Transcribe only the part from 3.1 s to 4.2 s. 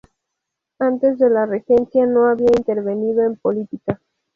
en política.